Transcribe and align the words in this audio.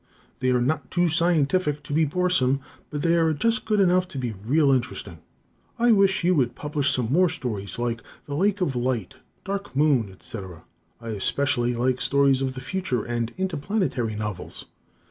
They 0.39 0.49
are 0.49 0.59
not 0.59 0.89
too 0.89 1.07
scientific 1.09 1.83
to 1.83 1.93
be 1.93 2.05
boresome, 2.07 2.59
but 2.89 3.03
they 3.03 3.15
are 3.17 3.33
just 3.33 3.65
good 3.65 3.79
enough 3.79 4.07
to 4.07 4.17
be 4.17 4.31
real 4.43 4.71
interesting. 4.71 5.19
I 5.77 5.91
wish 5.91 6.23
you 6.23 6.33
would 6.33 6.55
publish 6.55 6.91
some 6.91 7.13
more 7.13 7.29
stories 7.29 7.77
like 7.77 8.01
"The 8.25 8.33
Lake 8.33 8.61
of 8.61 8.75
Light," 8.75 9.17
"Dark 9.45 9.75
Moon," 9.75 10.09
etc. 10.11 10.63
I 10.99 11.09
especially 11.09 11.75
like 11.75 12.01
stories 12.01 12.41
of 12.41 12.55
the 12.55 12.61
future 12.61 13.05
and 13.05 13.31
interplanetary 13.37 14.15
novels. 14.15 14.65